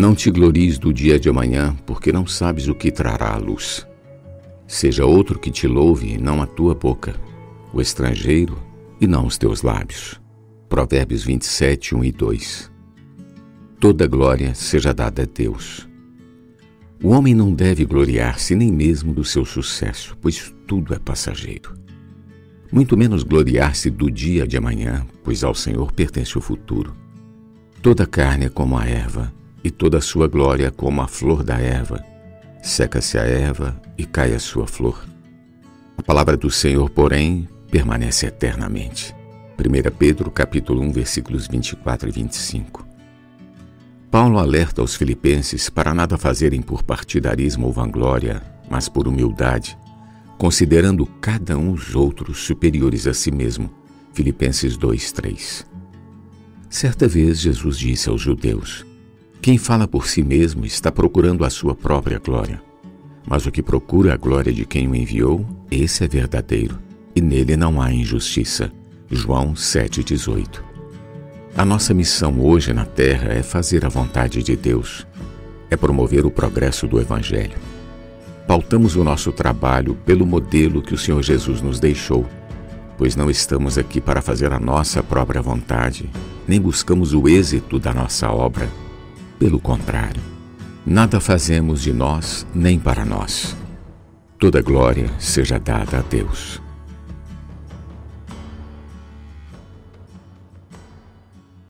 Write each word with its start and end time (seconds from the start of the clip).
Não 0.00 0.14
te 0.14 0.30
glories 0.30 0.78
do 0.78 0.94
dia 0.94 1.20
de 1.20 1.28
amanhã, 1.28 1.76
porque 1.84 2.10
não 2.10 2.26
sabes 2.26 2.68
o 2.68 2.74
que 2.74 2.90
trará 2.90 3.34
a 3.34 3.36
luz. 3.36 3.86
Seja 4.66 5.04
outro 5.04 5.38
que 5.38 5.50
te 5.50 5.66
louve, 5.66 6.16
não 6.16 6.40
a 6.40 6.46
tua 6.46 6.74
boca, 6.74 7.14
o 7.70 7.82
estrangeiro 7.82 8.58
e 8.98 9.06
não 9.06 9.26
os 9.26 9.36
teus 9.36 9.60
lábios. 9.60 10.18
Provérbios 10.70 11.22
27, 11.22 11.94
1 11.94 12.04
e 12.04 12.12
2. 12.12 12.72
Toda 13.78 14.06
glória 14.06 14.54
seja 14.54 14.94
dada 14.94 15.24
a 15.24 15.26
Deus. 15.26 15.86
O 17.04 17.10
homem 17.10 17.34
não 17.34 17.52
deve 17.52 17.84
gloriar-se 17.84 18.54
nem 18.54 18.72
mesmo 18.72 19.12
do 19.12 19.22
seu 19.22 19.44
sucesso, 19.44 20.16
pois 20.18 20.50
tudo 20.66 20.94
é 20.94 20.98
passageiro. 20.98 21.74
Muito 22.72 22.96
menos 22.96 23.22
gloriar-se 23.22 23.90
do 23.90 24.10
dia 24.10 24.48
de 24.48 24.56
amanhã, 24.56 25.06
pois 25.22 25.44
ao 25.44 25.54
Senhor 25.54 25.92
pertence 25.92 26.38
o 26.38 26.40
futuro. 26.40 26.96
Toda 27.82 28.06
carne 28.06 28.46
é 28.46 28.48
como 28.48 28.78
a 28.78 28.86
erva, 28.86 29.30
e 29.62 29.70
toda 29.70 29.98
a 29.98 30.00
sua 30.00 30.26
glória 30.26 30.70
como 30.70 31.02
a 31.02 31.08
flor 31.08 31.42
da 31.42 31.58
erva. 31.58 32.04
Seca-se 32.62 33.18
a 33.18 33.22
erva 33.22 33.80
e 33.96 34.04
cai 34.04 34.34
a 34.34 34.38
sua 34.38 34.66
flor. 34.66 35.04
A 35.96 36.02
palavra 36.02 36.36
do 36.36 36.50
Senhor, 36.50 36.88
porém, 36.90 37.48
permanece 37.70 38.26
eternamente. 38.26 39.14
1 39.58 39.90
Pedro 39.98 40.30
capítulo 40.30 40.80
1, 40.82 40.92
versículos 40.92 41.46
24 41.46 42.08
e 42.08 42.12
25. 42.12 42.86
Paulo 44.10 44.38
alerta 44.38 44.82
os 44.82 44.96
filipenses 44.96 45.70
para 45.70 45.94
nada 45.94 46.18
fazerem 46.18 46.62
por 46.62 46.82
partidarismo 46.82 47.66
ou 47.66 47.72
vanglória, 47.72 48.42
mas 48.68 48.88
por 48.88 49.06
humildade, 49.06 49.78
considerando 50.36 51.06
cada 51.20 51.56
um 51.56 51.72
os 51.72 51.94
outros 51.94 52.38
superiores 52.38 53.06
a 53.06 53.14
si 53.14 53.30
mesmo. 53.30 53.70
Filipenses 54.12 54.76
2:3. 54.76 55.64
Certa 56.68 57.06
vez 57.06 57.40
Jesus 57.40 57.78
disse 57.78 58.08
aos 58.08 58.20
judeus: 58.20 58.84
Quem 59.42 59.56
fala 59.56 59.88
por 59.88 60.06
si 60.06 60.22
mesmo 60.22 60.66
está 60.66 60.92
procurando 60.92 61.46
a 61.46 61.50
sua 61.50 61.74
própria 61.74 62.18
glória. 62.18 62.60
Mas 63.26 63.46
o 63.46 63.50
que 63.50 63.62
procura 63.62 64.12
a 64.12 64.16
glória 64.16 64.52
de 64.52 64.66
quem 64.66 64.86
o 64.86 64.94
enviou, 64.94 65.46
esse 65.70 66.04
é 66.04 66.08
verdadeiro, 66.08 66.78
e 67.16 67.22
nele 67.22 67.56
não 67.56 67.80
há 67.80 67.90
injustiça. 67.90 68.70
João 69.10 69.54
7,18 69.54 70.60
A 71.56 71.64
nossa 71.64 71.94
missão 71.94 72.38
hoje 72.38 72.74
na 72.74 72.84
Terra 72.84 73.32
é 73.32 73.42
fazer 73.42 73.86
a 73.86 73.88
vontade 73.88 74.42
de 74.42 74.54
Deus, 74.54 75.06
é 75.70 75.76
promover 75.76 76.26
o 76.26 76.30
progresso 76.30 76.86
do 76.86 77.00
Evangelho. 77.00 77.56
Pautamos 78.46 78.94
o 78.94 79.02
nosso 79.02 79.32
trabalho 79.32 79.94
pelo 80.04 80.26
modelo 80.26 80.82
que 80.82 80.92
o 80.92 80.98
Senhor 80.98 81.22
Jesus 81.22 81.62
nos 81.62 81.80
deixou, 81.80 82.26
pois 82.98 83.16
não 83.16 83.30
estamos 83.30 83.78
aqui 83.78 84.02
para 84.02 84.20
fazer 84.20 84.52
a 84.52 84.60
nossa 84.60 85.02
própria 85.02 85.40
vontade, 85.40 86.10
nem 86.46 86.60
buscamos 86.60 87.14
o 87.14 87.26
êxito 87.26 87.78
da 87.78 87.94
nossa 87.94 88.30
obra. 88.30 88.68
Pelo 89.40 89.58
contrário, 89.58 90.20
nada 90.84 91.18
fazemos 91.18 91.80
de 91.80 91.94
nós 91.94 92.46
nem 92.54 92.78
para 92.78 93.06
nós. 93.06 93.56
Toda 94.38 94.60
glória 94.60 95.10
seja 95.18 95.58
dada 95.58 96.00
a 96.00 96.02
Deus. 96.02 96.60